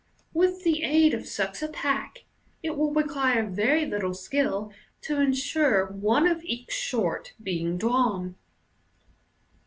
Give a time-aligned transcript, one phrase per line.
[0.33, 2.23] With the aid of such a pack,
[2.63, 8.33] it will require very little skill to ensure one of each sort being drawn.